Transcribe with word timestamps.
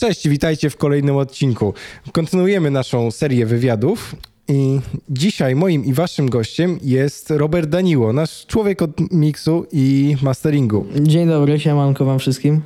Cześć, 0.00 0.28
witajcie 0.28 0.70
w 0.70 0.76
kolejnym 0.76 1.16
odcinku. 1.16 1.74
Kontynuujemy 2.12 2.70
naszą 2.70 3.10
serię 3.10 3.46
wywiadów 3.46 4.16
i 4.48 4.80
dzisiaj 5.08 5.54
moim 5.54 5.84
i 5.84 5.92
waszym 5.92 6.30
gościem 6.30 6.78
jest 6.82 7.30
Robert 7.30 7.68
Daniło, 7.70 8.12
nasz 8.12 8.46
człowiek 8.46 8.82
od 8.82 8.90
miksu 9.12 9.66
i 9.72 10.16
masteringu. 10.22 10.86
Dzień 11.00 11.28
dobry, 11.28 11.60
siemanko 11.60 12.04
wam 12.04 12.18
wszystkim. 12.18 12.62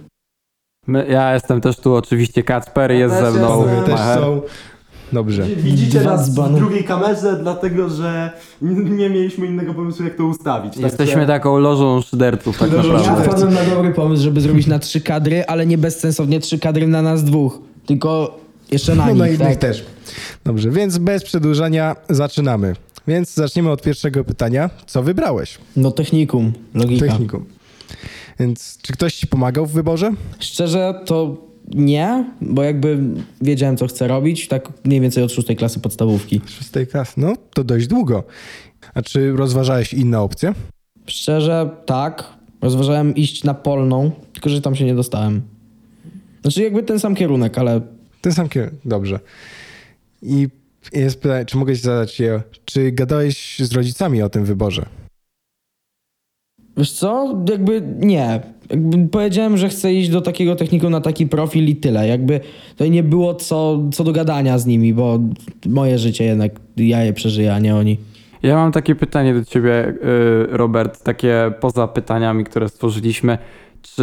My, 0.86 1.06
ja 1.10 1.34
jestem 1.34 1.60
też 1.60 1.76
tu 1.76 1.94
oczywiście 1.94 2.42
Kacper, 2.42 2.92
jest 2.92 3.14
też 3.14 3.32
ze 3.32 3.38
mną 3.38 3.66
też 3.86 4.00
są. 4.00 4.42
Dobrze. 5.14 5.42
Widzicie 5.56 6.00
nas 6.00 6.30
w 6.30 6.54
drugiej 6.54 6.84
kamerze, 6.84 7.38
dlatego 7.42 7.90
że 7.90 8.30
nie 8.62 9.10
mieliśmy 9.10 9.46
innego 9.46 9.74
pomysłu, 9.74 10.04
jak 10.04 10.14
to 10.16 10.24
ustawić. 10.26 10.76
Jesteśmy 10.76 11.14
Także- 11.14 11.26
taką 11.26 11.58
lożą 11.58 12.00
szyderców 12.02 12.58
tak 12.58 12.72
Lożą 12.72 12.88
Ja 12.88 12.94
naprawdę. 12.94 13.22
szyderców. 13.22 13.40
wpadłem 13.48 13.68
na 13.68 13.74
dobry 13.74 13.92
pomysł, 13.94 14.22
żeby 14.22 14.40
zrobić 14.40 14.66
na 14.66 14.78
trzy 14.78 15.00
kadry, 15.00 15.44
ale 15.46 15.66
nie 15.66 15.78
bezsensownie 15.78 16.40
trzy 16.40 16.58
kadry 16.58 16.86
na 16.86 17.02
nas 17.02 17.24
dwóch, 17.24 17.58
tylko 17.86 18.38
jeszcze 18.70 18.94
na 18.94 19.04
No, 19.06 19.10
nich, 19.10 19.18
na 19.18 19.28
innych 19.28 19.38
tak? 19.48 19.56
też. 19.58 19.84
Dobrze, 20.44 20.70
więc 20.70 20.98
bez 20.98 21.24
przedłużania 21.24 21.96
zaczynamy. 22.10 22.76
Więc 23.08 23.34
zaczniemy 23.34 23.70
od 23.70 23.82
pierwszego 23.82 24.24
pytania. 24.24 24.70
Co 24.86 25.02
wybrałeś? 25.02 25.58
No 25.76 25.90
technikum, 25.90 26.52
logika. 26.74 27.06
Technikum. 27.06 27.44
Więc 28.40 28.78
czy 28.82 28.92
ktoś 28.92 29.14
ci 29.14 29.26
pomagał 29.26 29.66
w 29.66 29.72
wyborze? 29.72 30.10
Szczerze 30.38 30.94
to 31.06 31.36
nie, 31.68 32.24
bo 32.40 32.62
jakby 32.62 32.98
wiedziałem 33.40 33.76
co 33.76 33.86
chcę 33.86 34.08
robić, 34.08 34.48
tak 34.48 34.68
mniej 34.84 35.00
więcej 35.00 35.24
od 35.24 35.32
szóstej 35.32 35.56
klasy 35.56 35.80
podstawówki. 35.80 36.40
Szóstej 36.46 36.86
klasy. 36.86 37.12
No, 37.16 37.34
to 37.54 37.64
dość 37.64 37.86
długo. 37.86 38.24
A 38.94 39.02
czy 39.02 39.32
rozważałeś 39.32 39.94
inne 39.94 40.20
opcje? 40.20 40.54
Szczerze 41.06 41.70
tak, 41.86 42.24
rozważałem 42.60 43.14
iść 43.14 43.44
na 43.44 43.54
polną, 43.54 44.10
tylko 44.32 44.50
że 44.50 44.60
tam 44.60 44.76
się 44.76 44.84
nie 44.84 44.94
dostałem. 44.94 45.42
Znaczy 46.42 46.62
jakby 46.62 46.82
ten 46.82 47.00
sam 47.00 47.14
kierunek, 47.14 47.58
ale 47.58 47.80
Ten 48.20 48.32
sam 48.32 48.48
kierunek. 48.48 48.74
Dobrze. 48.84 49.20
I 50.22 50.48
jest 50.92 51.20
pytanie, 51.20 51.44
czy 51.44 51.56
mogę 51.56 51.76
ci 51.76 51.82
zadać 51.82 52.20
je, 52.20 52.42
czy 52.64 52.92
gadałeś 52.92 53.58
z 53.58 53.72
rodzicami 53.72 54.22
o 54.22 54.28
tym 54.28 54.44
wyborze? 54.44 54.86
Wiesz 56.76 56.92
co? 56.92 57.38
Jakby 57.50 57.82
nie. 57.98 58.40
Jakby 58.70 59.08
powiedziałem, 59.08 59.56
że 59.56 59.68
chcę 59.68 59.94
iść 59.94 60.10
do 60.10 60.20
takiego 60.20 60.56
technikum 60.56 60.90
na 60.90 61.00
taki 61.00 61.26
profil 61.26 61.68
i 61.68 61.76
tyle. 61.76 62.08
Jakby 62.08 62.40
to 62.76 62.86
nie 62.86 63.02
było 63.02 63.34
co, 63.34 63.80
co 63.92 64.04
do 64.04 64.12
gadania 64.12 64.58
z 64.58 64.66
nimi, 64.66 64.94
bo 64.94 65.18
moje 65.66 65.98
życie 65.98 66.24
jednak 66.24 66.52
ja 66.76 67.04
je 67.04 67.12
przeżyję, 67.12 67.54
a 67.54 67.58
nie 67.58 67.76
oni. 67.76 67.98
Ja 68.42 68.56
mam 68.56 68.72
takie 68.72 68.94
pytanie 68.94 69.34
do 69.34 69.44
ciebie, 69.44 69.88
y, 69.88 69.94
Robert, 70.50 71.02
takie 71.02 71.52
poza 71.60 71.88
pytaniami, 71.88 72.44
które 72.44 72.68
stworzyliśmy. 72.68 73.38
Czy 73.82 74.02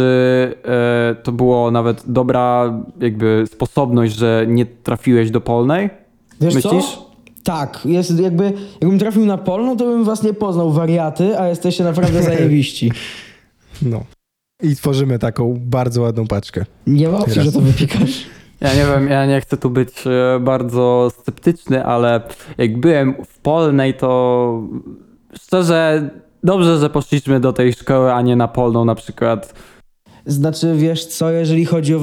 y, 1.12 1.22
to 1.22 1.32
było 1.32 1.70
nawet 1.70 2.02
dobra 2.06 2.72
jakby 3.00 3.44
sposobność, 3.46 4.14
że 4.14 4.44
nie 4.48 4.66
trafiłeś 4.66 5.30
do 5.30 5.40
polnej? 5.40 5.90
Wiesz 6.40 6.54
Myślisz? 6.54 6.84
co? 6.84 7.11
Tak, 7.44 7.80
jest 7.84 8.20
jakby, 8.20 8.52
jakbym 8.80 8.98
trafił 8.98 9.26
na 9.26 9.38
polną, 9.38 9.76
to 9.76 9.84
bym 9.84 10.04
was 10.04 10.22
nie 10.22 10.34
poznał, 10.34 10.72
wariaty, 10.72 11.38
a 11.38 11.48
jesteście 11.48 11.84
naprawdę 11.84 12.22
zajebiści. 12.32 12.92
No. 13.82 14.04
I 14.62 14.76
tworzymy 14.76 15.18
taką 15.18 15.60
bardzo 15.60 16.02
ładną 16.02 16.26
paczkę. 16.26 16.64
Nie 16.86 17.08
ma 17.08 17.18
opcji, 17.18 17.42
że 17.42 17.52
to 17.52 17.60
wypiekasz. 17.60 18.26
Ja 18.60 18.74
nie 18.74 18.86
wiem, 18.86 19.08
ja 19.08 19.26
nie 19.26 19.40
chcę 19.40 19.56
tu 19.56 19.70
być 19.70 19.88
e, 20.06 20.40
bardzo 20.40 21.10
sceptyczny, 21.20 21.84
ale 21.84 22.20
jak 22.58 22.80
byłem 22.80 23.14
w 23.26 23.38
Polnej, 23.38 23.94
to 23.94 24.62
szczerze 25.42 26.10
dobrze, 26.42 26.78
że 26.78 26.90
poszliśmy 26.90 27.40
do 27.40 27.52
tej 27.52 27.72
szkoły, 27.72 28.12
a 28.12 28.22
nie 28.22 28.36
na 28.36 28.48
Polną 28.48 28.84
na 28.84 28.94
przykład. 28.94 29.54
Znaczy, 30.26 30.74
wiesz 30.76 31.06
co, 31.06 31.30
jeżeli 31.30 31.64
chodzi 31.64 31.94
o 31.94 32.00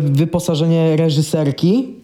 wyposażenie 0.00 0.96
reżyserki, 0.96 1.94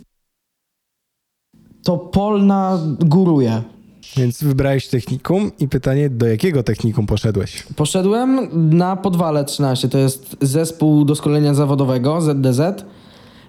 to 1.85 1.97
polna 1.99 2.79
góruje. 3.01 3.63
Więc 4.17 4.43
wybrałeś 4.45 4.89
technikum 4.89 5.51
i 5.61 5.69
pytanie, 5.69 6.11
do 6.11 6.27
jakiego 6.27 6.63
technikum 6.63 7.07
poszedłeś? 7.07 7.63
Poszedłem 7.77 8.49
na 8.77 8.97
Podwale 8.97 9.45
13, 9.45 9.89
to 9.89 9.99
jest 9.99 10.37
zespół 10.41 11.05
doskonalenia 11.05 11.55
zawodowego, 11.55 12.21
ZDZ, 12.21 12.61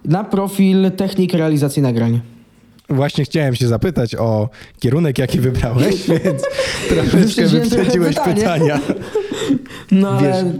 na 0.06 0.24
profil 0.24 0.92
technik 0.92 1.34
realizacji 1.34 1.82
nagrań. 1.82 2.22
Właśnie 2.90 3.26
chciałem 3.26 3.56
się 3.56 3.68
zapytać 3.68 4.16
o 4.16 4.50
kierunek, 4.80 5.18
jaki 5.18 5.40
wybrałeś, 5.40 6.08
więc 6.24 6.42
troszeczkę 6.90 7.48
wyprzedziłeś 7.48 8.16
pytanie. 8.16 8.36
pytania. 8.36 8.80
No 9.92 10.10
ale 10.10 10.44
Wiesz- 10.44 10.60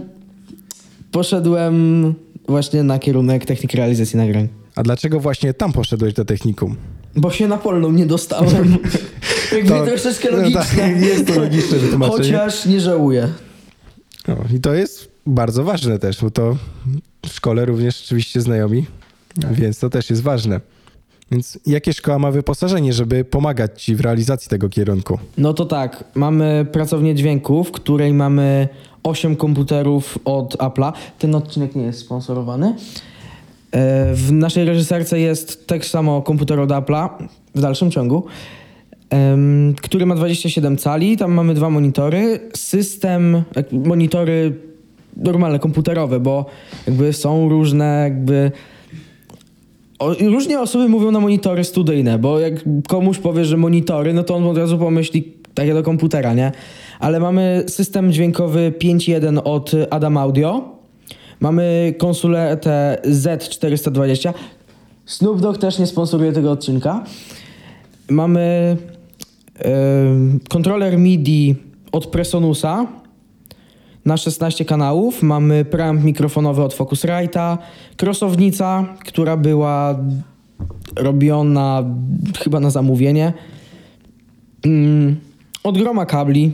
poszedłem 1.12 2.14
właśnie 2.48 2.82
na 2.82 2.98
kierunek 2.98 3.44
technik 3.44 3.74
realizacji 3.74 4.16
nagrań. 4.16 4.48
A 4.76 4.82
dlaczego 4.82 5.20
właśnie 5.20 5.54
tam 5.54 5.72
poszedłeś 5.72 6.14
do 6.14 6.24
technikum? 6.24 6.76
Bo 7.16 7.30
się 7.30 7.48
na 7.48 7.56
polną 7.56 7.92
nie 7.92 8.06
dostałem. 8.06 8.76
Jakby 9.52 9.68
To- 9.68 9.86
troszeczkę 9.86 10.28
no 10.30 10.36
logiczne. 10.36 10.64
tak, 10.64 11.00
jest 11.12 11.26
to 11.26 11.40
logiczne 11.40 11.78
wytłumaczenie. 11.78 12.18
Chociaż 12.18 12.66
nie 12.66 12.80
żałuję. 12.80 13.28
No, 14.28 14.36
I 14.54 14.60
to 14.60 14.74
jest 14.74 15.08
bardzo 15.26 15.64
ważne 15.64 15.98
też, 15.98 16.20
bo 16.22 16.30
to 16.30 16.56
w 17.26 17.32
szkole 17.34 17.64
również 17.64 18.02
oczywiście 18.04 18.40
znajomi, 18.40 18.86
więc 19.50 19.78
to 19.78 19.90
też 19.90 20.10
jest 20.10 20.22
ważne. 20.22 20.60
Więc 21.30 21.58
jakie 21.66 21.92
szkoła 21.92 22.18
ma 22.18 22.30
wyposażenie, 22.30 22.92
żeby 22.92 23.24
pomagać 23.24 23.82
ci 23.82 23.96
w 23.96 24.00
realizacji 24.00 24.48
tego 24.48 24.68
kierunku? 24.68 25.18
No 25.38 25.54
to 25.54 25.64
tak, 25.64 26.04
mamy 26.14 26.66
pracownię 26.72 27.14
dźwięku, 27.14 27.64
w 27.64 27.72
której 27.72 28.14
mamy 28.14 28.68
8 29.02 29.36
komputerów 29.36 30.18
od 30.24 30.56
Apple'a. 30.56 30.92
Ten 31.18 31.34
odcinek 31.34 31.74
nie 31.74 31.82
jest 31.82 31.98
sponsorowany. 31.98 32.74
E, 33.76 34.14
W 34.14 34.32
naszej 34.32 34.64
reżyserce 34.64 35.20
jest 35.20 35.66
tak 35.66 35.84
samo 35.86 36.22
komputer 36.22 36.60
od 36.60 36.70
Apple'a 36.70 37.08
w 37.54 37.60
dalszym 37.60 37.90
ciągu, 37.90 38.24
który 39.82 40.06
ma 40.06 40.14
27 40.14 40.76
cali. 40.76 41.16
Tam 41.16 41.32
mamy 41.32 41.54
dwa 41.54 41.70
monitory, 41.70 42.40
system, 42.54 43.42
monitory 43.72 44.52
normalne, 45.16 45.58
komputerowe, 45.58 46.20
bo 46.20 46.46
jakby 46.86 47.12
są 47.12 47.48
różne 47.48 48.00
jakby 48.04 48.52
o, 49.98 50.14
różnie 50.14 50.60
osoby 50.60 50.88
mówią 50.88 51.10
na 51.10 51.20
monitory 51.20 51.64
studyjne, 51.64 52.18
bo 52.18 52.40
jak 52.40 52.54
komuś 52.88 53.18
powiesz, 53.18 53.48
że 53.48 53.56
monitory, 53.56 54.14
no 54.14 54.22
to 54.22 54.34
on 54.34 54.46
od 54.46 54.58
razu 54.58 54.78
pomyśli 54.78 55.32
takie 55.54 55.74
do 55.74 55.82
komputera, 55.82 56.34
nie? 56.34 56.52
Ale 57.00 57.20
mamy 57.20 57.64
system 57.66 58.12
dźwiękowy 58.12 58.72
5.1 58.78 59.40
od 59.44 59.72
Adam 59.90 60.16
Audio. 60.16 60.75
Mamy 61.40 61.94
konsoletę 61.98 62.98
Z420. 63.04 64.32
Snoop 65.06 65.40
Dogg 65.40 65.58
też 65.58 65.78
nie 65.78 65.86
sponsoruje 65.86 66.32
tego 66.32 66.50
odcinka. 66.50 67.04
Mamy 68.10 68.76
em, 69.58 70.40
kontroler 70.48 70.98
MIDI 70.98 71.54
od 71.92 72.06
Presonusa 72.06 72.86
na 74.04 74.16
16 74.16 74.64
kanałów. 74.64 75.22
Mamy 75.22 75.64
preamp 75.64 76.04
mikrofonowy 76.04 76.62
od 76.62 76.74
Focusrite'a, 76.74 77.58
krosownica, 77.96 78.84
która 79.04 79.36
była 79.36 79.98
robiona 80.96 81.84
chyba 82.38 82.60
na 82.60 82.70
zamówienie. 82.70 83.32
Mm, 84.64 85.16
Od 85.62 85.78
groma 85.78 86.06
kabli. 86.06 86.52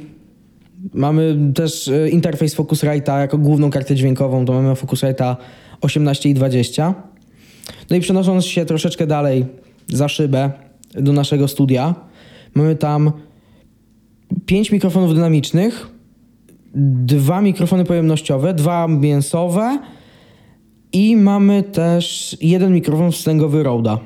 Mamy 0.95 1.37
też 1.55 1.89
e, 1.89 2.09
interfejs 2.11 2.57
Focusrite'a 2.57 3.21
jako 3.21 3.39
główną 3.39 3.71
kartę 3.71 3.95
dźwiękową, 3.95 4.45
to 4.45 4.53
mamy 4.53 4.75
Focusrite'a 4.75 5.37
18 5.81 6.29
i 6.29 6.35
20. 6.35 6.95
No 7.91 7.97
i 7.97 8.01
przenosząc 8.01 8.47
się 8.47 8.65
troszeczkę 8.65 9.07
dalej 9.07 9.47
za 9.89 10.09
szybę 10.09 10.51
do 10.95 11.13
naszego 11.13 11.49
studia, 11.49 11.95
mamy 12.55 12.77
tam 12.77 13.13
pięć 14.47 14.73
mikrofonów 14.73 15.15
dynamicznych, 15.15 15.89
dwa 17.05 17.41
mikrofony 17.41 17.85
pojemnościowe, 17.85 18.55
dwa 18.55 18.89
mięsowe 18.89 19.79
i 20.93 21.17
mamy 21.17 21.63
też 21.63 22.37
jeden 22.41 22.73
mikrofon 22.73 23.13
wstęgowy 23.13 23.63
Roda. 23.63 23.99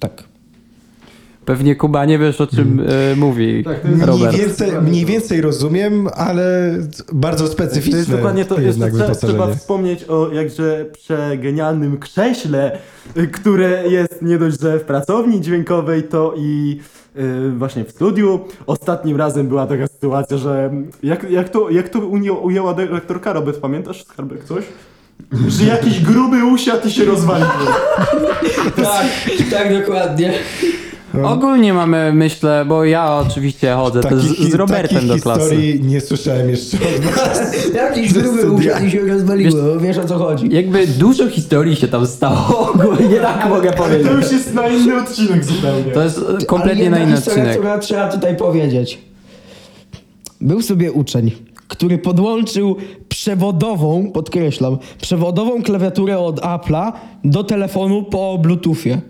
Tak. 0.00 0.31
Pewnie 1.44 1.76
Kuba 1.76 2.04
nie 2.04 2.18
wiesz 2.18 2.40
o 2.40 2.46
czym 2.46 2.76
Hmm. 2.78 2.86
e, 3.12 3.16
mówi 3.16 3.64
Tak, 3.64 3.80
Robert. 4.06 4.32
Mniej 4.32 4.40
więcej, 4.46 4.72
mniej 4.82 5.04
więcej 5.04 5.40
rozumiem, 5.40 6.08
ale 6.14 6.74
bardzo 7.12 7.46
specyficzne 7.48 7.92
To 7.92 7.96
jest 7.98 8.10
dokładnie 8.10 8.44
to. 8.44 8.60
Jeszcze 8.60 9.14
trzeba, 9.14 9.54
wspomnieć 9.54 10.04
o 10.04 10.30
jakże 10.32 10.84
przegenialnym 10.92 11.98
krześle, 11.98 12.78
y, 13.16 13.26
które 13.28 13.88
jest 13.88 14.22
nie 14.22 14.38
dość, 14.38 14.60
że 14.60 14.78
w 14.78 14.82
pracowni 14.82 15.40
dźwiękowej, 15.40 16.02
to 16.02 16.34
i 16.36 16.80
y, 17.16 17.50
właśnie 17.50 17.84
w 17.84 17.90
studiu. 17.90 18.40
Ostatnim 18.66 19.16
razem 19.16 19.48
była 19.48 19.66
taka 19.66 19.86
sytuacja, 19.86 20.36
że 20.36 20.70
jak, 21.02 21.30
jak 21.30 21.48
to, 21.48 21.70
jak 21.70 21.88
to 21.88 21.98
uję- 21.98 22.32
ujęła 22.42 22.74
dyrektorka, 22.74 23.32
Robert, 23.32 23.60
pamiętasz, 23.60 24.04
Skarbek, 24.04 24.44
coś? 24.44 24.64
Że 25.48 25.64
jakiś 25.64 26.00
gruby 26.00 26.44
usiadł 26.44 26.88
i 26.88 26.90
się 26.90 27.04
rozwalił. 27.04 27.46
Tak, 28.76 29.06
tak 29.50 29.80
dokładnie. 29.80 30.32
Ogólnie 31.24 31.74
mamy, 31.74 32.12
myślę, 32.12 32.64
bo 32.68 32.84
ja 32.84 33.16
oczywiście 33.16 33.74
chodzę 33.74 34.00
też 34.00 34.22
z, 34.22 34.50
z 34.50 34.54
Robertem 34.54 35.08
do 35.08 35.18
klasy. 35.18 35.40
historii 35.40 35.80
nie 35.82 36.00
słyszałem 36.00 36.50
jeszcze 36.50 36.76
od 36.76 37.04
was. 37.04 37.52
Jakiś 37.74 38.12
gruby 38.12 38.50
usiadł 38.50 38.86
i 38.86 38.90
się 38.90 39.00
rozwaliło, 39.00 39.78
wiesz 39.80 39.98
o 39.98 40.04
co 40.04 40.18
chodzi. 40.18 40.48
Jakby 40.50 40.86
dużo 40.86 41.28
historii 41.28 41.76
się 41.76 41.88
tam 41.88 42.06
stało, 42.06 42.58
ogólnie 42.74 43.16
tak 43.16 43.48
mogę 43.48 43.72
powiedzieć. 43.72 44.06
To 44.06 44.12
już 44.12 44.32
jest 44.32 44.54
na 44.54 44.68
inny 44.68 45.00
odcinek 45.02 45.44
zupełnie. 45.44 45.92
To 45.92 46.02
jest 46.02 46.18
e, 46.42 46.44
kompletnie 46.44 46.86
Ale 46.86 46.90
na 46.90 46.98
inny 47.04 47.16
historia, 47.16 47.42
odcinek. 47.42 47.58
która 47.58 47.78
trzeba 47.78 48.08
tutaj 48.08 48.36
powiedzieć. 48.36 48.98
Był 50.40 50.62
sobie 50.62 50.92
uczeń, 50.92 51.30
który 51.68 51.98
podłączył 51.98 52.76
przewodową, 53.08 54.10
podkreślam, 54.12 54.78
przewodową 55.00 55.62
klawiaturę 55.62 56.18
od 56.18 56.40
Apple'a 56.40 56.92
do 57.24 57.44
telefonu 57.44 58.02
po 58.02 58.38
Bluetoothie. 58.38 59.00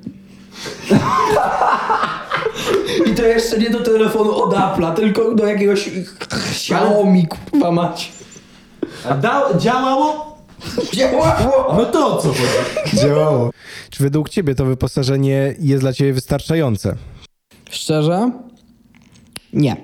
I 3.11 3.15
to 3.15 3.23
jeszcze 3.23 3.59
nie 3.59 3.71
do 3.71 3.81
telefonu 3.81 4.31
od 4.37 4.55
Apple'a, 4.55 4.95
tylko 4.95 5.35
do 5.35 5.47
jakiegoś 5.47 5.91
Xiaomi, 6.51 7.27
kurwa 7.27 7.71
mać. 7.71 8.13
A 9.09 9.15
da, 9.15 9.59
działało? 9.59 10.37
Działało! 10.93 11.75
No 11.77 11.85
to 11.85 12.07
o 12.07 12.23
co 12.23 12.29
chodzi? 12.29 12.97
Działało. 12.97 13.51
Czy 13.91 14.03
według 14.03 14.29
ciebie 14.29 14.55
to 14.55 14.65
wyposażenie 14.65 15.55
jest 15.59 15.83
dla 15.83 15.93
ciebie 15.93 16.13
wystarczające? 16.13 16.97
Szczerze? 17.71 18.31
Nie. 19.53 19.77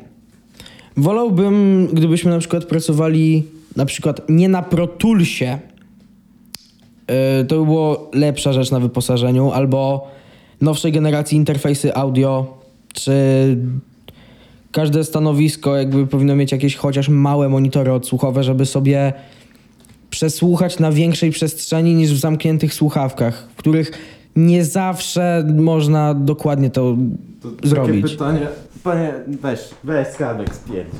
Wolałbym, 0.96 1.88
gdybyśmy 1.92 2.30
na 2.30 2.38
przykład 2.38 2.64
pracowali 2.64 3.44
na 3.78 3.84
przykład 3.84 4.20
nie 4.28 4.48
na 4.48 4.62
Pro 4.62 4.86
Toolsie. 4.86 5.44
Yy, 7.08 7.44
to 7.48 7.58
by 7.58 7.64
było 7.64 8.10
lepsza 8.14 8.52
rzecz 8.52 8.70
na 8.70 8.80
wyposażeniu, 8.80 9.50
albo 9.52 10.08
nowszej 10.60 10.92
generacji 10.92 11.36
interfejsy 11.36 11.94
audio, 11.94 12.58
czy 12.94 13.12
każde 14.72 15.04
stanowisko 15.04 15.76
jakby 15.76 16.06
powinno 16.06 16.36
mieć 16.36 16.52
jakieś 16.52 16.76
chociaż 16.76 17.08
małe 17.08 17.48
monitory 17.48 17.92
odsłuchowe, 17.92 18.44
żeby 18.44 18.66
sobie 18.66 19.12
przesłuchać 20.10 20.78
na 20.78 20.92
większej 20.92 21.30
przestrzeni 21.30 21.94
niż 21.94 22.14
w 22.14 22.20
zamkniętych 22.20 22.74
słuchawkach, 22.74 23.48
w 23.54 23.56
których 23.56 23.90
nie 24.36 24.64
zawsze 24.64 25.44
można 25.56 26.14
dokładnie 26.14 26.70
to, 26.70 26.96
zrobić. 27.62 28.02
Takie 28.02 28.14
pytanie, 28.14 28.46
panie, 28.84 29.14
weź, 29.26 29.60
weź 29.84 30.08
skarbek 30.08 30.54
spierdzie. 30.54 30.98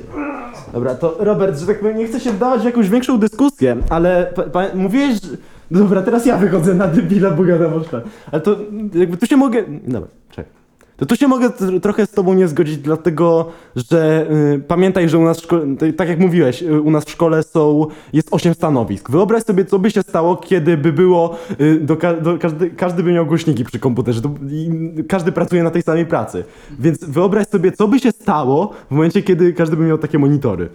Dobra, 0.72 0.94
to 0.94 1.16
Robert, 1.18 1.60
że 1.60 1.66
tak 1.66 1.80
powiem, 1.80 1.98
nie 1.98 2.06
chcę 2.06 2.20
się 2.20 2.32
wdawać 2.32 2.60
w 2.60 2.64
jakąś 2.64 2.88
większą 2.88 3.18
dyskusję, 3.18 3.76
ale 3.90 4.32
pa, 4.34 4.42
pa, 4.42 4.64
mówiłeś, 4.74 5.14
że... 5.14 5.28
Dobra, 5.70 6.02
teraz 6.02 6.26
ja 6.26 6.36
wychodzę 6.36 6.74
na 6.74 6.86
debila, 6.88 7.30
bo 7.30 7.42
gadam 7.44 7.74
o 7.74 7.84
szkole. 7.84 8.02
Ale 8.32 8.40
to 8.42 8.56
jakby 8.94 9.16
tu 9.16 9.26
się 9.26 9.36
mogę... 9.36 9.64
Dobra, 9.86 10.08
czekaj. 10.30 10.52
To 10.96 11.06
tu 11.06 11.16
się 11.16 11.28
mogę 11.28 11.48
tr- 11.48 11.80
trochę 11.80 12.06
z 12.06 12.10
tobą 12.10 12.34
nie 12.34 12.48
zgodzić, 12.48 12.76
dlatego 12.78 13.48
że 13.76 14.26
y, 14.54 14.58
pamiętaj, 14.68 15.08
że 15.08 15.18
u 15.18 15.24
nas 15.24 15.40
w 15.40 15.42
szkole, 15.44 15.62
tak 15.96 16.08
jak 16.08 16.18
mówiłeś, 16.18 16.62
y, 16.62 16.80
u 16.80 16.90
nas 16.90 17.04
w 17.04 17.10
szkole 17.10 17.42
są, 17.42 17.86
jest 18.12 18.28
8 18.30 18.54
stanowisk. 18.54 19.10
Wyobraź 19.10 19.42
sobie, 19.44 19.64
co 19.64 19.78
by 19.78 19.90
się 19.90 20.02
stało, 20.02 20.36
kiedy 20.36 20.76
by 20.76 20.92
było, 20.92 21.36
y, 21.60 21.80
do, 21.80 21.96
ka- 21.96 22.20
do, 22.20 22.38
każdy, 22.38 22.70
każdy 22.70 23.02
by 23.02 23.12
miał 23.12 23.26
głośniki 23.26 23.64
przy 23.64 23.78
komputerze 23.78 24.22
to, 24.22 24.30
i 24.50 24.70
każdy 25.08 25.32
pracuje 25.32 25.62
na 25.62 25.70
tej 25.70 25.82
samej 25.82 26.06
pracy. 26.06 26.44
Więc 26.78 27.04
wyobraź 27.04 27.46
sobie, 27.48 27.72
co 27.72 27.88
by 27.88 27.98
się 27.98 28.12
stało 28.12 28.70
w 28.90 28.94
momencie, 28.94 29.22
kiedy 29.22 29.52
każdy 29.52 29.76
by 29.76 29.84
miał 29.84 29.98
takie 29.98 30.18
monitory. 30.18 30.68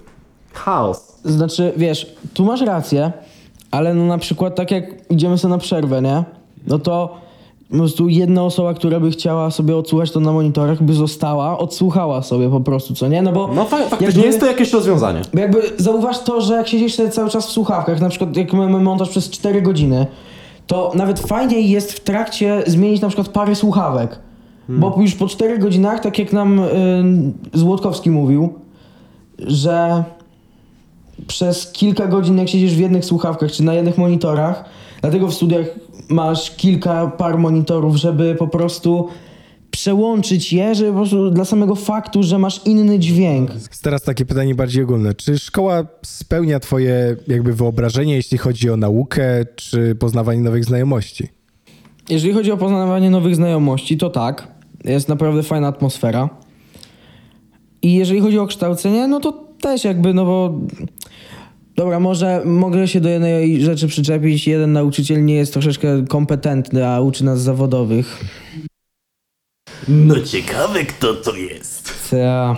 Chaos. 0.53 1.19
Znaczy, 1.25 1.73
wiesz, 1.77 2.15
tu 2.33 2.45
masz 2.45 2.61
rację, 2.61 3.11
ale 3.73 3.93
no 3.93 4.05
na 4.05 4.17
przykład 4.17 4.55
tak 4.55 4.71
jak 4.71 4.83
idziemy 5.11 5.37
sobie 5.37 5.49
na 5.51 5.57
przerwę, 5.57 6.01
nie? 6.01 6.23
No 6.67 6.79
to 6.79 7.15
po 7.71 7.77
prostu 7.77 8.09
jedna 8.09 8.43
osoba, 8.43 8.73
która 8.73 8.99
by 8.99 9.11
chciała 9.11 9.51
sobie 9.51 9.77
odsłuchać 9.77 10.11
to 10.11 10.19
na 10.19 10.31
monitorach, 10.31 10.83
by 10.83 10.93
została, 10.93 11.57
odsłuchała 11.57 12.21
sobie 12.21 12.49
po 12.49 12.59
prostu, 12.61 12.93
co 12.95 13.07
nie? 13.07 13.21
No 13.21 13.31
bo 13.31 13.47
No 13.55 13.65
fa- 13.65 13.77
faktycznie 13.77 14.05
jakby- 14.07 14.21
jest 14.27 14.39
to 14.39 14.45
jakieś 14.45 14.73
rozwiązanie. 14.73 15.21
Bo 15.33 15.39
jakby 15.39 15.61
zauważ 15.77 16.19
to, 16.23 16.41
że 16.41 16.53
jak 16.53 16.67
siedzisz 16.67 16.95
sobie 16.95 17.09
cały 17.09 17.29
czas 17.29 17.47
w 17.47 17.51
słuchawkach, 17.51 18.01
na 18.01 18.09
przykład 18.09 18.37
jak 18.37 18.53
mamy 18.53 18.79
montaż 18.79 19.09
przez 19.09 19.29
4 19.29 19.61
godziny, 19.61 20.05
to 20.67 20.91
nawet 20.95 21.19
fajniej 21.19 21.69
jest 21.69 21.93
w 21.93 21.99
trakcie 21.99 22.63
zmienić 22.67 23.01
na 23.01 23.07
przykład 23.07 23.29
parę 23.29 23.55
słuchawek. 23.55 24.19
Bo 24.69 24.95
już 25.01 25.15
po 25.15 25.27
4 25.27 25.59
godzinach, 25.59 25.99
tak 25.99 26.19
jak 26.19 26.33
nam 26.33 26.59
y, 26.59 26.67
Złotkowski 27.53 28.09
mówił, 28.11 28.53
że 29.39 30.03
przez 31.27 31.71
kilka 31.71 32.07
godzin 32.07 32.37
jak 32.37 32.49
siedzisz 32.49 32.75
w 32.75 32.79
jednych 32.79 33.05
słuchawkach 33.05 33.51
czy 33.51 33.63
na 33.63 33.73
jednych 33.73 33.97
monitorach, 33.97 34.65
dlatego 35.01 35.27
w 35.27 35.33
studiach 35.33 35.65
masz 36.09 36.51
kilka 36.51 37.07
par 37.07 37.37
monitorów, 37.37 37.95
żeby 37.95 38.35
po 38.35 38.47
prostu 38.47 39.07
przełączyć 39.71 40.53
je, 40.53 40.75
żeby 40.75 40.91
po 40.91 40.97
prostu 40.97 41.31
dla 41.31 41.45
samego 41.45 41.75
faktu, 41.75 42.23
że 42.23 42.39
masz 42.39 42.61
inny 42.65 42.99
dźwięk. 42.99 43.51
Teraz 43.81 44.01
takie 44.01 44.25
pytanie 44.25 44.55
bardziej 44.55 44.83
ogólne. 44.83 45.13
Czy 45.13 45.39
szkoła 45.39 45.85
spełnia 46.05 46.59
twoje 46.59 47.15
jakby 47.27 47.53
wyobrażenie, 47.53 48.15
jeśli 48.15 48.37
chodzi 48.37 48.69
o 48.69 48.77
naukę, 48.77 49.45
czy 49.55 49.95
poznawanie 49.95 50.39
nowych 50.39 50.65
znajomości? 50.65 51.27
Jeżeli 52.09 52.33
chodzi 52.33 52.51
o 52.51 52.57
poznawanie 52.57 53.09
nowych 53.09 53.35
znajomości, 53.35 53.97
to 53.97 54.09
tak. 54.09 54.47
Jest 54.83 55.09
naprawdę 55.09 55.43
fajna 55.43 55.67
atmosfera. 55.67 56.29
I 57.81 57.93
jeżeli 57.93 58.21
chodzi 58.21 58.39
o 58.39 58.47
kształcenie, 58.47 59.07
no 59.07 59.19
to 59.19 59.43
też 59.63 59.83
jakby, 59.83 60.13
no 60.13 60.25
bo. 60.25 60.59
Dobra, 61.75 61.99
może 61.99 62.41
mogę 62.45 62.87
się 62.87 63.01
do 63.01 63.09
jednej 63.09 63.61
rzeczy 63.61 63.87
przyczepić. 63.87 64.47
Jeden 64.47 64.73
nauczyciel 64.73 65.25
nie 65.25 65.35
jest 65.35 65.53
troszeczkę 65.53 66.05
kompetentny, 66.09 66.87
a 66.87 67.01
uczy 67.01 67.25
nas 67.25 67.41
zawodowych. 67.41 68.23
No 69.87 70.19
ciekawe, 70.19 70.85
kto 70.85 71.13
to 71.13 71.35
jest. 71.35 72.09
Ta, 72.11 72.55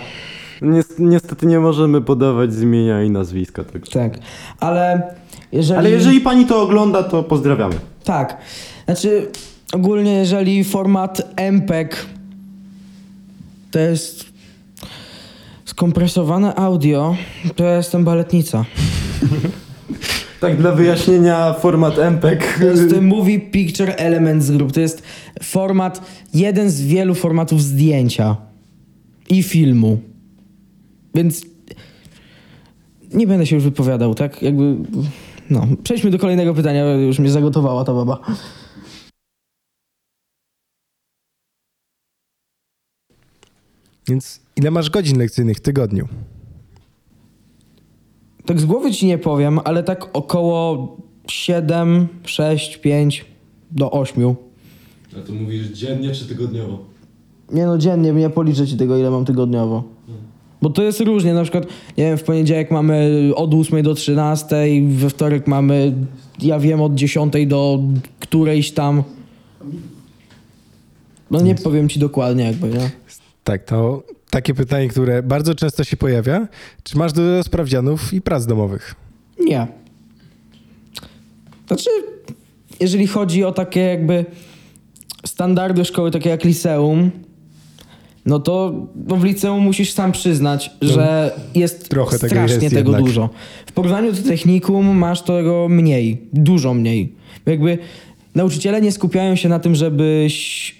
niestety 0.98 1.46
nie 1.46 1.60
możemy 1.60 2.00
podawać 2.00 2.52
z 2.52 2.62
imienia 2.62 3.02
i 3.02 3.10
nazwiska. 3.10 3.64
Także. 3.64 3.92
tak. 3.92 4.18
Ale 4.60 5.14
jeżeli. 5.52 5.78
Ale 5.78 5.90
jeżeli 5.90 6.20
pani 6.20 6.46
to 6.46 6.62
ogląda, 6.62 7.02
to 7.02 7.22
pozdrawiamy. 7.22 7.74
Tak. 8.04 8.38
Znaczy, 8.84 9.30
ogólnie, 9.72 10.12
jeżeli 10.12 10.64
format 10.64 11.22
MPEG 11.36 12.06
to 13.70 13.78
jest 13.78 14.25
skompresowane 15.76 16.54
audio, 16.54 17.16
to 17.56 17.64
ja 17.64 17.76
jestem 17.76 18.04
baletnica. 18.04 18.64
Tak, 20.40 20.56
dla 20.56 20.72
wyjaśnienia, 20.72 21.52
format 21.52 21.98
MPEG. 21.98 22.58
To 22.58 22.64
jest 22.64 23.00
Movie 23.00 23.40
Picture 23.40 23.94
Elements 23.96 24.50
Group. 24.50 24.72
To 24.72 24.80
jest 24.80 25.02
format, 25.42 26.00
jeden 26.34 26.70
z 26.70 26.82
wielu 26.82 27.14
formatów 27.14 27.62
zdjęcia 27.62 28.36
i 29.28 29.42
filmu. 29.42 29.98
Więc 31.14 31.42
nie 33.14 33.26
będę 33.26 33.46
się 33.46 33.56
już 33.56 33.64
wypowiadał, 33.64 34.14
tak? 34.14 34.42
Jakby. 34.42 34.76
No, 35.50 35.66
przejdźmy 35.82 36.10
do 36.10 36.18
kolejnego 36.18 36.54
pytania, 36.54 36.84
już 36.84 37.18
mnie 37.18 37.30
zagotowała 37.30 37.84
ta 37.84 37.94
baba. 37.94 38.20
Więc 44.08 44.40
ile 44.56 44.70
masz 44.70 44.90
godzin 44.90 45.18
lekcyjnych 45.18 45.56
w 45.56 45.60
tygodniu? 45.60 46.08
Tak 48.46 48.60
z 48.60 48.64
głowy 48.64 48.92
ci 48.92 49.06
nie 49.06 49.18
powiem, 49.18 49.60
ale 49.64 49.82
tak 49.82 50.16
około 50.16 50.96
7, 51.28 52.08
6, 52.24 52.76
5 52.76 53.24
do 53.70 53.90
8. 53.90 54.34
A 55.18 55.26
to 55.26 55.32
mówisz 55.32 55.66
dziennie 55.66 56.12
czy 56.12 56.26
tygodniowo? 56.26 56.78
Nie 57.52 57.66
no, 57.66 57.78
dziennie, 57.78 58.12
nie 58.12 58.30
policzę 58.30 58.66
ci 58.66 58.76
tego, 58.76 58.98
ile 58.98 59.10
mam 59.10 59.24
tygodniowo. 59.24 59.84
Bo 60.62 60.70
to 60.70 60.82
jest 60.82 61.00
różnie, 61.00 61.34
na 61.34 61.42
przykład, 61.42 61.66
nie 61.98 62.04
wiem, 62.04 62.18
w 62.18 62.22
poniedziałek 62.22 62.70
mamy 62.70 63.30
od 63.34 63.54
8 63.54 63.82
do 63.82 63.94
13, 63.94 64.56
we 64.88 65.10
wtorek 65.10 65.46
mamy, 65.46 65.92
ja 66.42 66.58
wiem, 66.58 66.80
od 66.80 66.94
10 66.94 67.46
do 67.46 67.80
którejś 68.20 68.72
tam. 68.72 69.02
No 71.30 71.40
nie 71.40 71.54
powiem 71.54 71.88
ci 71.88 72.00
dokładnie 72.00 72.44
jakby, 72.44 72.68
nie? 72.68 72.90
Tak, 73.46 73.64
to 73.64 74.02
takie 74.30 74.54
pytanie, 74.54 74.88
które 74.88 75.22
bardzo 75.22 75.54
często 75.54 75.84
się 75.84 75.96
pojawia. 75.96 76.48
Czy 76.82 76.98
masz 76.98 77.12
dużo 77.12 77.42
sprawdzianów 77.42 78.14
i 78.14 78.20
prac 78.20 78.46
domowych? 78.46 78.94
Nie. 79.40 79.66
Znaczy, 81.66 81.90
jeżeli 82.80 83.06
chodzi 83.06 83.44
o 83.44 83.52
takie 83.52 83.80
jakby 83.80 84.24
standardy 85.26 85.84
szkoły, 85.84 86.10
takie 86.10 86.30
jak 86.30 86.44
liceum, 86.44 87.10
no 88.26 88.38
to 88.38 88.72
no 89.06 89.16
w 89.16 89.24
liceum 89.24 89.62
musisz 89.62 89.92
sam 89.92 90.12
przyznać, 90.12 90.70
że 90.82 91.32
jest 91.54 91.82
No, 91.82 91.88
trochę 91.88 92.18
tego 92.18 92.28
strasznie 92.30 92.62
jest 92.64 92.74
tego 92.74 92.90
jednak. 92.90 93.04
dużo. 93.04 93.30
W 93.66 93.72
porównaniu 93.72 94.12
do 94.12 94.22
technikum 94.22 94.86
masz 94.98 95.22
tego 95.22 95.68
mniej, 95.68 96.22
dużo 96.32 96.74
mniej. 96.74 97.12
Jakby 97.46 97.78
nauczyciele 98.34 98.80
nie 98.80 98.92
skupiają 98.92 99.36
się 99.36 99.48
na 99.48 99.58
tym, 99.58 99.74
żebyś 99.74 100.75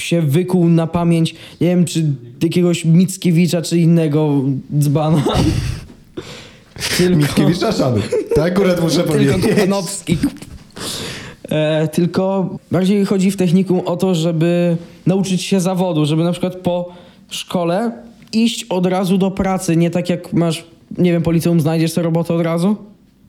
się 0.00 0.22
wykuł 0.22 0.68
na 0.68 0.86
pamięć, 0.86 1.34
nie 1.60 1.66
wiem, 1.66 1.84
czy 1.84 2.12
jakiegoś 2.42 2.84
Mickiewicza, 2.84 3.62
czy 3.62 3.78
innego 3.78 4.42
dzbana. 4.78 5.22
Tylko... 6.98 7.16
Mickiewicza 7.16 7.72
szanu. 7.72 8.00
To 8.34 8.44
akurat 8.44 8.80
muszę 8.80 8.96
Tylko 8.96 9.12
powiedzieć. 9.12 9.54
Kochanowski. 9.54 10.18
E, 11.50 11.88
tylko 11.88 12.50
bardziej 12.70 13.04
chodzi 13.06 13.30
w 13.30 13.36
technikum 13.36 13.80
o 13.80 13.96
to, 13.96 14.14
żeby 14.14 14.76
nauczyć 15.06 15.42
się 15.42 15.60
zawodu, 15.60 16.06
żeby 16.06 16.24
na 16.24 16.32
przykład 16.32 16.56
po 16.56 16.92
szkole 17.30 17.92
iść 18.32 18.66
od 18.68 18.86
razu 18.86 19.18
do 19.18 19.30
pracy, 19.30 19.76
nie 19.76 19.90
tak 19.90 20.08
jak 20.08 20.32
masz, 20.32 20.64
nie 20.98 21.12
wiem, 21.12 21.22
po 21.22 21.32
liceum 21.32 21.60
znajdziesz 21.60 21.92
sobie 21.92 22.04
robotę 22.04 22.34
od 22.34 22.40
razu. 22.40 22.76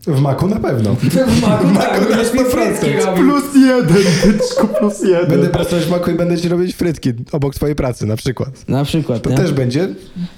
W 0.08 0.22
maku 0.22 0.48
na 0.48 0.56
pewno. 0.60 0.96
W 0.96 1.42
maku, 1.42 1.66
tak, 1.80 2.02
na 2.02 2.08
będziesz 2.16 2.34
mi 2.34 2.40
100%. 2.40 2.46
frytki 2.46 3.06
robił. 3.06 3.24
Plus 3.32 3.56
jeden, 3.56 4.04
byczku, 4.26 4.68
plus 4.80 5.02
jeden. 5.04 5.30
Będę 5.30 5.48
pracować 5.50 5.86
w 5.86 5.90
maku 5.92 6.12
i 6.12 6.16
będę 6.16 6.38
ci 6.38 6.50
robić 6.50 6.76
frytki 6.76 7.10
obok 7.32 7.56
twojej 7.56 7.76
pracy 7.76 8.06
na 8.06 8.16
przykład. 8.16 8.70
Na 8.70 8.84
przykład, 8.86 9.22
To 9.22 9.30
nie? 9.30 9.38
też 9.38 9.54
będzie. 9.54 9.80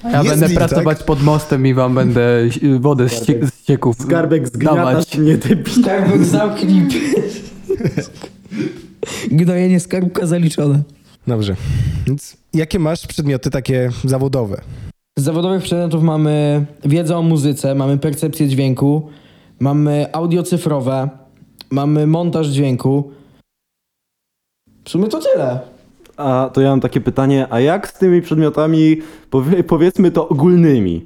Ja 0.04 0.10
Jest 0.18 0.30
będę 0.30 0.46
deal, 0.48 0.58
pracować 0.58 0.98
tak? 0.98 1.06
pod 1.06 1.22
mostem 1.22 1.66
i 1.66 1.74
wam 1.74 1.94
będę 1.94 2.48
wodę 2.80 3.08
z, 3.08 3.22
cie- 3.26 3.46
z 3.46 3.64
cieków 3.66 3.96
Skarbek 4.02 4.48
zgniatasz 4.48 5.18
mnie 5.18 5.36
debil. 5.36 5.74
Skarbek 5.82 6.24
zamknij. 6.24 6.82
Gnojenie 9.30 9.80
skarbka 9.80 10.26
zaliczone. 10.26 10.82
Dobrze. 11.26 11.56
Więc 12.06 12.36
jakie 12.54 12.78
masz 12.78 13.06
przedmioty 13.06 13.50
takie 13.50 13.90
zawodowe? 14.04 14.60
Z 15.18 15.22
zawodowych 15.22 15.62
przedmiotów 15.62 16.02
mamy 16.02 16.64
wiedzę 16.84 17.16
o 17.16 17.22
muzyce, 17.22 17.74
mamy 17.74 17.98
percepcję 17.98 18.48
dźwięku, 18.48 19.08
mamy 19.62 20.06
audio 20.12 20.42
cyfrowe, 20.42 21.08
mamy 21.70 22.06
montaż 22.06 22.46
dźwięku. 22.46 23.10
W 24.84 24.90
sumie 24.90 25.08
to 25.08 25.18
tyle. 25.18 25.60
A 26.16 26.50
to 26.52 26.60
ja 26.60 26.70
mam 26.70 26.80
takie 26.80 27.00
pytanie, 27.00 27.46
a 27.50 27.60
jak 27.60 27.88
z 27.88 27.98
tymi 27.98 28.22
przedmiotami, 28.22 28.96
powie, 29.30 29.64
powiedzmy 29.64 30.10
to 30.10 30.28
ogólnymi? 30.28 31.04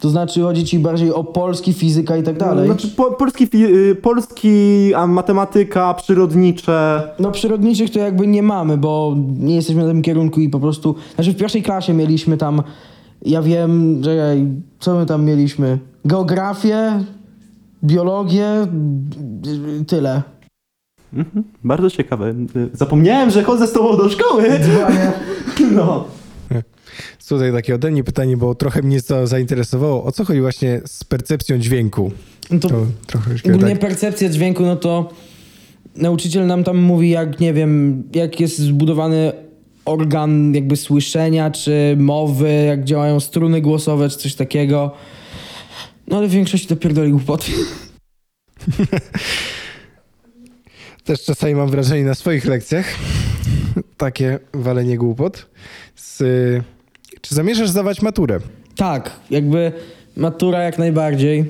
To 0.00 0.10
znaczy 0.10 0.40
chodzi 0.40 0.64
ci 0.64 0.78
bardziej 0.78 1.12
o 1.12 1.24
polski, 1.24 1.72
fizyka 1.72 2.16
i 2.16 2.22
tak 2.22 2.38
dalej. 2.38 2.66
Znaczy 2.66 2.88
po, 2.88 3.12
polski, 3.12 3.48
y, 3.54 3.94
polski, 3.94 4.94
a 4.94 5.06
matematyka, 5.06 5.94
przyrodnicze. 5.94 7.08
No 7.18 7.30
przyrodniczych 7.30 7.90
to 7.90 7.98
jakby 7.98 8.26
nie 8.26 8.42
mamy, 8.42 8.78
bo 8.78 9.16
nie 9.38 9.54
jesteśmy 9.54 9.82
na 9.82 9.88
tym 9.88 10.02
kierunku 10.02 10.40
i 10.40 10.48
po 10.48 10.60
prostu... 10.60 10.94
Znaczy 11.14 11.32
w 11.32 11.36
pierwszej 11.36 11.62
klasie 11.62 11.94
mieliśmy 11.94 12.36
tam, 12.36 12.62
ja 13.22 13.42
wiem, 13.42 14.02
że 14.04 14.36
co 14.80 14.94
my 14.94 15.06
tam 15.06 15.24
mieliśmy? 15.24 15.78
Geografię, 16.04 17.04
biologię, 17.84 18.66
tyle. 19.86 20.22
Mhm, 21.14 21.44
bardzo 21.64 21.90
ciekawe. 21.90 22.34
Zapomniałem, 22.72 23.30
że 23.30 23.42
chodzę 23.42 23.66
z 23.66 23.72
tobą 23.72 23.96
do 23.96 24.08
szkoły. 24.08 24.44
No. 25.74 26.04
Tutaj 27.28 27.52
takie 27.52 27.74
ode 27.74 27.90
mnie 27.90 28.04
pytanie, 28.04 28.36
bo 28.36 28.54
trochę 28.54 28.82
mnie 28.82 29.02
to 29.02 29.26
zainteresowało. 29.26 30.04
O 30.04 30.12
co 30.12 30.24
chodzi 30.24 30.40
właśnie 30.40 30.80
z 30.86 31.04
percepcją 31.04 31.58
dźwięku? 31.58 32.10
No 32.50 32.58
to 32.60 32.68
To 32.68 32.86
trochę 33.06 33.30
Ogólnie 33.44 33.70
tak. 33.70 33.78
percepcja 33.80 34.28
dźwięku, 34.28 34.62
no 34.62 34.76
to 34.76 35.10
nauczyciel 35.96 36.46
nam 36.46 36.64
tam 36.64 36.78
mówi, 36.78 37.10
jak 37.10 37.40
nie 37.40 37.52
wiem, 37.52 38.02
jak 38.14 38.40
jest 38.40 38.58
zbudowany 38.58 39.32
organ 39.84 40.54
jakby 40.54 40.76
słyszenia, 40.76 41.50
czy 41.50 41.96
mowy, 41.98 42.52
jak 42.66 42.84
działają 42.84 43.20
struny 43.20 43.60
głosowe, 43.60 44.08
czy 44.08 44.18
coś 44.18 44.34
takiego. 44.34 44.90
No 46.08 46.16
ale 46.16 46.28
w 46.28 46.30
większości 46.30 46.66
to 46.66 46.76
pierdoli 46.76 47.10
głupoty. 47.10 47.52
Też 51.04 51.24
czasami 51.24 51.54
mam 51.54 51.70
wrażenie 51.70 52.04
na 52.04 52.14
swoich 52.14 52.44
lekcjach. 52.44 52.86
Takie 53.96 54.38
walenie 54.52 54.98
głupot. 54.98 55.46
Z, 55.96 56.18
czy 57.20 57.34
zamierzasz 57.34 57.68
zdawać 57.68 58.02
maturę? 58.02 58.40
Tak, 58.76 59.10
jakby 59.30 59.72
matura 60.16 60.62
jak 60.62 60.78
najbardziej. 60.78 61.44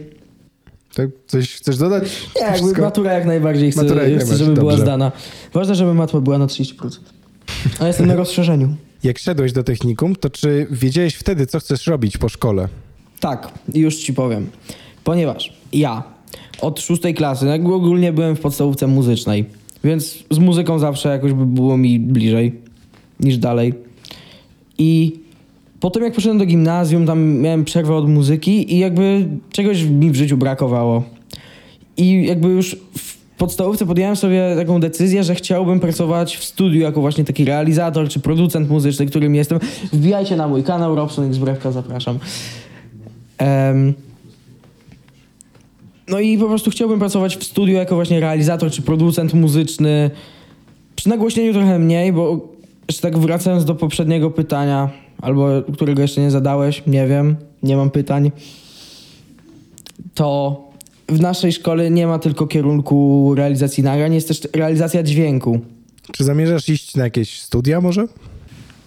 Tak? 0.94 1.08
Coś 1.26 1.54
chcesz 1.54 1.76
dodać? 1.76 2.28
Nie, 2.36 2.42
jakby 2.42 2.58
Wszystko? 2.58 2.82
matura 2.82 3.12
jak 3.12 3.26
najbardziej 3.26 3.72
chcę, 3.72 3.82
Matura 3.82 4.08
jak 4.08 4.22
chcę 4.22 4.36
żeby 4.36 4.52
była 4.54 4.72
dobrze. 4.72 4.82
zdana. 4.86 5.12
Ważne, 5.52 5.74
żeby 5.74 5.94
matma 5.94 6.20
była 6.20 6.38
na 6.38 6.46
30%. 6.46 6.98
A 7.80 7.86
jestem 7.86 8.06
na 8.06 8.14
rozszerzeniu. 8.24 8.76
Jak 9.02 9.18
szedłeś 9.18 9.52
do 9.52 9.62
technikum, 9.64 10.16
to 10.16 10.30
czy 10.30 10.66
wiedziałeś 10.70 11.14
wtedy, 11.14 11.46
co 11.46 11.60
chcesz 11.60 11.86
robić 11.86 12.18
po 12.18 12.28
szkole? 12.28 12.68
Tak, 13.24 13.52
już 13.74 13.96
ci 13.96 14.14
powiem. 14.14 14.50
Ponieważ 15.04 15.52
ja 15.72 16.02
od 16.60 16.80
szóstej 16.80 17.14
klasy, 17.14 17.46
jakby 17.46 17.74
ogólnie 17.74 18.12
byłem 18.12 18.36
w 18.36 18.40
podstawówce 18.40 18.86
muzycznej, 18.86 19.44
więc 19.84 20.24
z 20.30 20.38
muzyką 20.38 20.78
zawsze 20.78 21.08
jakoś 21.08 21.32
by 21.32 21.46
było 21.46 21.76
mi 21.76 22.00
bliżej 22.00 22.54
niż 23.20 23.38
dalej. 23.38 23.74
I 24.78 25.12
potem 25.80 26.02
jak 26.02 26.14
poszedłem 26.14 26.38
do 26.38 26.46
gimnazjum, 26.46 27.06
tam 27.06 27.38
miałem 27.38 27.64
przerwę 27.64 27.94
od 27.94 28.08
muzyki 28.08 28.74
i 28.74 28.78
jakby 28.78 29.28
czegoś 29.52 29.82
mi 29.82 30.10
w 30.10 30.16
życiu 30.16 30.36
brakowało. 30.36 31.02
I 31.96 32.26
jakby 32.26 32.48
już 32.48 32.76
w 32.98 33.16
podstawówce 33.38 33.86
podjąłem 33.86 34.16
sobie 34.16 34.54
taką 34.56 34.80
decyzję, 34.80 35.24
że 35.24 35.34
chciałbym 35.34 35.80
pracować 35.80 36.36
w 36.36 36.44
studiu 36.44 36.80
jako 36.80 37.00
właśnie 37.00 37.24
taki 37.24 37.44
realizator 37.44 38.08
czy 38.08 38.20
producent 38.20 38.70
muzyczny, 38.70 39.06
którym 39.06 39.34
jestem. 39.34 39.58
Wbijajcie 39.92 40.36
na 40.36 40.48
mój 40.48 40.62
kanał 40.62 40.94
Robson 40.94 41.28
X 41.28 41.38
Brewka, 41.38 41.72
zapraszam. 41.72 42.18
No 46.08 46.20
i 46.20 46.38
po 46.38 46.46
prostu 46.46 46.70
chciałbym 46.70 46.98
pracować 46.98 47.36
w 47.36 47.44
studiu 47.44 47.74
jako 47.74 47.94
właśnie 47.94 48.20
realizator 48.20 48.70
czy 48.70 48.82
producent 48.82 49.34
muzyczny. 49.34 50.10
Przy 50.96 51.08
nagłośnieniu 51.08 51.52
trochę 51.52 51.78
mniej, 51.78 52.12
bo 52.12 52.48
jeszcze 52.88 53.02
tak 53.02 53.18
wracając 53.18 53.64
do 53.64 53.74
poprzedniego 53.74 54.30
pytania, 54.30 54.90
albo 55.22 55.48
którego 55.72 56.02
jeszcze 56.02 56.20
nie 56.20 56.30
zadałeś, 56.30 56.82
nie 56.86 57.06
wiem, 57.06 57.36
nie 57.62 57.76
mam 57.76 57.90
pytań, 57.90 58.30
to 60.14 60.60
w 61.08 61.20
naszej 61.20 61.52
szkole 61.52 61.90
nie 61.90 62.06
ma 62.06 62.18
tylko 62.18 62.46
kierunku 62.46 63.32
realizacji 63.36 63.82
nagrań, 63.82 64.14
jest 64.14 64.28
też 64.28 64.48
realizacja 64.52 65.02
dźwięku. 65.02 65.60
Czy 66.12 66.24
zamierzasz 66.24 66.68
iść 66.68 66.96
na 66.96 67.04
jakieś 67.04 67.40
studia 67.40 67.80
może? 67.80 68.06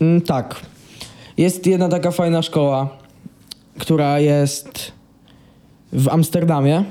Mm, 0.01 0.21
tak. 0.21 0.55
Jest 1.37 1.65
jedna 1.65 1.89
taka 1.89 2.11
fajna 2.11 2.41
szkoła, 2.41 2.97
która 3.77 4.19
jest 4.19 4.91
w 5.93 6.09
Amsterdamie. 6.09 6.83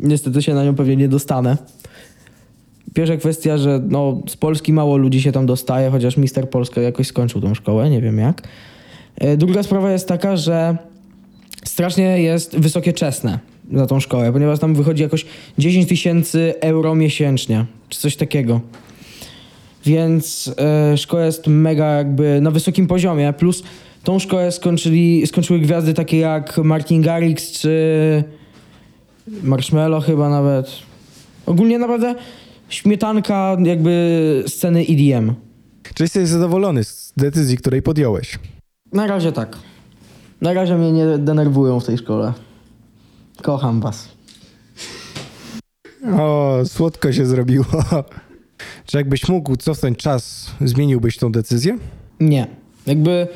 Niestety 0.00 0.42
się 0.42 0.54
na 0.54 0.64
nią 0.64 0.74
pewnie 0.74 0.96
nie 0.96 1.08
dostanę. 1.08 1.56
Pierwsza 2.94 3.16
kwestia, 3.16 3.58
że 3.58 3.80
no, 3.88 4.22
z 4.28 4.36
Polski 4.36 4.72
mało 4.72 4.96
ludzi 4.96 5.22
się 5.22 5.32
tam 5.32 5.46
dostaje, 5.46 5.90
chociaż 5.90 6.16
Mister 6.16 6.50
Polska 6.50 6.80
jakoś 6.80 7.06
skończył 7.06 7.40
tą 7.40 7.54
szkołę, 7.54 7.90
nie 7.90 8.00
wiem 8.00 8.18
jak. 8.18 8.42
E, 9.16 9.36
Druga 9.36 9.62
sprawa 9.62 9.92
jest 9.92 10.08
taka, 10.08 10.36
że 10.36 10.76
strasznie 11.64 12.22
jest 12.22 12.58
wysokie 12.58 12.92
czesne 12.92 13.38
za 13.72 13.86
tą 13.86 14.00
szkołę, 14.00 14.32
ponieważ 14.32 14.58
tam 14.58 14.74
wychodzi 14.74 15.02
jakoś 15.02 15.26
10 15.58 15.88
tysięcy 15.88 16.54
euro 16.60 16.94
miesięcznie, 16.94 17.64
czy 17.88 18.00
coś 18.00 18.16
takiego. 18.16 18.60
Więc 19.86 20.54
e, 20.58 20.96
szkoła 20.96 21.24
jest 21.24 21.46
mega 21.46 21.86
jakby 21.86 22.40
na 22.40 22.50
wysokim 22.50 22.86
poziomie, 22.86 23.32
plus 23.32 23.62
tą 24.06 24.18
szkołę 24.18 24.52
skończyli, 24.52 25.26
skończyły 25.26 25.58
gwiazdy 25.58 25.94
takie 25.94 26.18
jak 26.18 26.58
Martin 26.58 27.02
Garrix 27.02 27.52
czy 27.52 28.24
Marshmello 29.42 30.00
chyba 30.00 30.28
nawet. 30.28 30.70
Ogólnie 31.46 31.78
naprawdę 31.78 32.14
śmietanka 32.68 33.56
jakby 33.64 34.44
sceny 34.46 34.80
EDM. 34.88 35.34
Czy 35.94 36.02
jesteś 36.02 36.28
zadowolony 36.28 36.84
z 36.84 37.12
decyzji, 37.16 37.56
której 37.56 37.82
podjąłeś? 37.82 38.38
Na 38.92 39.06
razie 39.06 39.32
tak. 39.32 39.58
Na 40.40 40.52
razie 40.52 40.76
mnie 40.78 40.92
nie 40.92 41.18
denerwują 41.18 41.80
w 41.80 41.84
tej 41.86 41.98
szkole. 41.98 42.32
Kocham 43.42 43.80
was. 43.80 44.08
O, 46.18 46.58
słodko 46.64 47.12
się 47.12 47.26
zrobiło. 47.26 47.66
Czy 48.86 48.96
jakbyś 48.96 49.28
mógł 49.28 49.56
cofnąć 49.56 49.98
czas, 49.98 50.50
zmieniłbyś 50.60 51.18
tą 51.18 51.32
decyzję? 51.32 51.78
Nie. 52.20 52.46
Jakby 52.86 53.28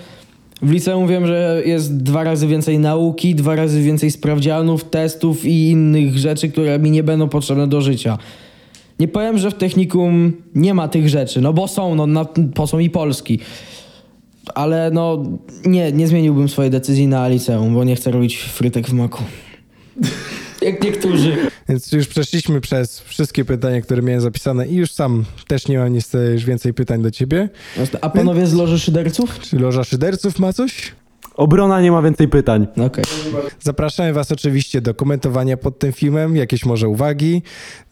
w 0.63 0.71
liceum 0.71 1.07
wiem, 1.07 1.27
że 1.27 1.63
jest 1.67 1.97
dwa 2.03 2.25
razy 2.25 2.47
więcej 2.47 2.79
nauki, 2.79 3.35
dwa 3.35 3.57
razy 3.57 3.83
więcej 3.83 4.11
sprawdzianów, 4.11 4.85
testów 4.85 5.45
i 5.45 5.71
innych 5.71 6.19
rzeczy, 6.19 6.49
które 6.49 6.79
mi 6.79 6.91
nie 6.91 7.03
będą 7.03 7.29
potrzebne 7.29 7.67
do 7.67 7.81
życia. 7.81 8.19
Nie 8.99 9.09
powiem, 9.09 9.39
że 9.39 9.51
w 9.51 9.55
technikum 9.55 10.33
nie 10.55 10.75
ma 10.75 10.89
tych 10.89 11.09
rzeczy, 11.09 11.41
no 11.41 11.53
bo 11.53 11.69
są, 11.69 11.95
no 11.95 12.07
na, 12.07 12.25
po 12.55 12.67
są 12.67 12.79
i 12.79 12.91
Polski. 12.91 13.39
Ale 14.55 14.91
no 14.91 15.23
nie, 15.67 15.93
nie 15.93 16.07
zmieniłbym 16.09 16.49
swojej 16.49 16.71
decyzji 16.71 17.07
na 17.07 17.29
liceum, 17.29 17.75
bo 17.75 17.85
nie 17.85 17.97
chcę 17.97 18.11
robić 18.11 18.39
frytek 18.39 18.87
w 18.87 18.93
maku. 18.93 19.23
Jak 20.61 20.85
niektórzy. 20.85 21.37
Więc 21.69 21.93
już 21.93 22.07
przeszliśmy 22.07 22.61
przez 22.61 23.01
wszystkie 23.01 23.45
pytania, 23.45 23.81
które 23.81 24.03
miałem 24.03 24.21
zapisane 24.21 24.69
i 24.69 24.75
już 24.75 24.93
sam 24.93 25.25
też 25.49 25.69
nie 25.69 25.79
mam 25.79 25.93
niestety 25.93 26.33
już 26.33 26.45
więcej 26.45 26.75
pytań 26.75 27.03
do 27.03 27.11
ciebie. 27.11 27.49
A 28.01 28.11
panowie 28.11 28.47
z 28.47 28.55
Loży 28.55 28.79
Szyderców? 28.79 29.39
Czy 29.39 29.59
Loża 29.59 29.85
Szyderców 29.85 30.39
ma 30.39 30.53
coś? 30.53 30.93
Obrona 31.35 31.81
nie 31.81 31.93
ma 31.93 32.03
więcej 32.03 32.29
pytań. 32.29 32.67
Okej. 32.87 33.05
Zapraszamy 33.61 34.13
Was 34.13 34.33
oczywiście 34.33 34.81
do 34.81 34.95
komentowania 34.95 35.57
pod 35.57 35.79
tym 35.79 35.93
filmem, 35.93 36.37
jakieś 36.37 36.65
może 36.65 36.89
uwagi. 36.89 37.43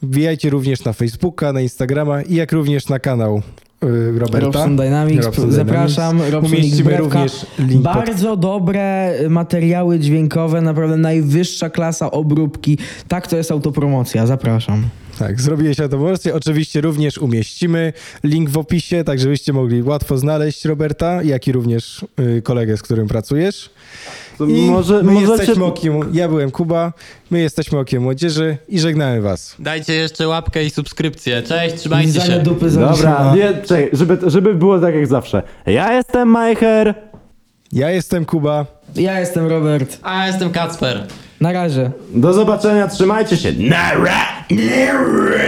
Wbijajcie 0.02 0.50
również 0.50 0.84
na 0.84 0.92
Facebooka, 0.92 1.52
na 1.52 1.60
Instagrama 1.60 2.22
i 2.22 2.34
jak 2.34 2.52
również 2.52 2.88
na 2.88 2.98
kanał 2.98 3.42
Roberta. 4.18 4.40
Robson 4.40 4.76
Dynamics, 4.76 5.26
Robson 5.26 5.52
zapraszam. 5.52 6.16
Dynamics. 6.16 6.34
Robson 6.34 6.52
Umieścimy 6.52 6.96
również 6.96 7.46
link 7.58 7.84
pod... 7.84 7.94
Bardzo 7.94 8.36
dobre 8.36 9.14
materiały 9.28 9.98
dźwiękowe, 9.98 10.60
naprawdę 10.60 10.96
najwyższa 10.96 11.70
klasa 11.70 12.10
obróbki. 12.10 12.78
Tak, 13.08 13.26
to 13.26 13.36
jest 13.36 13.50
autopromocja, 13.50 14.26
zapraszam. 14.26 14.82
Tak, 15.18 15.40
zrobiłeś 15.40 15.80
autopromocji. 15.80 16.32
Oczywiście 16.32 16.80
również 16.80 17.18
umieścimy 17.18 17.92
link 18.24 18.50
w 18.50 18.58
opisie, 18.58 19.04
tak 19.04 19.18
żebyście 19.18 19.52
mogli 19.52 19.82
łatwo 19.82 20.18
znaleźć 20.18 20.64
Roberta, 20.64 21.22
jak 21.22 21.46
i 21.46 21.52
również 21.52 22.04
y, 22.20 22.42
kolegę, 22.42 22.76
z 22.76 22.82
którym 22.82 23.08
pracujesz. 23.08 23.70
I 24.48 24.70
może, 24.70 25.02
my 25.02 25.12
możecie... 25.12 25.32
jesteśmy 25.32 25.64
okiem, 25.64 26.00
ja 26.12 26.28
byłem 26.28 26.50
Kuba, 26.50 26.92
my 27.30 27.40
jesteśmy 27.40 27.78
okiem 27.78 28.02
młodzieży 28.02 28.56
i 28.68 28.80
żegnamy 28.80 29.20
was. 29.20 29.54
Dajcie 29.58 29.94
jeszcze 29.94 30.28
łapkę 30.28 30.64
i 30.64 30.70
subskrypcję. 30.70 31.42
Cześć, 31.42 31.76
trzymajcie 31.76 32.20
się. 32.20 32.38
dupy 32.38 32.70
za 32.70 32.80
Dobra, 32.80 33.34
nie, 33.36 33.54
czekaj, 33.54 33.88
żeby, 33.92 34.18
żeby 34.26 34.54
było 34.54 34.78
tak 34.78 34.94
jak 34.94 35.06
zawsze. 35.06 35.42
Ja 35.66 35.92
jestem 35.92 36.28
Majcher. 36.28 36.94
Ja 37.72 37.90
jestem 37.90 38.24
Kuba. 38.24 38.66
Ja 38.96 39.20
jestem 39.20 39.46
Robert. 39.46 39.98
A 40.02 40.18
ja 40.18 40.26
jestem 40.26 40.50
Kacper. 40.50 41.06
Na 41.40 41.52
razie. 41.52 41.90
Do 42.14 42.32
zobaczenia, 42.32 42.88
trzymajcie 42.88 43.36
się. 43.36 43.52
Nara! 43.58 44.44
Nara! 44.50 45.38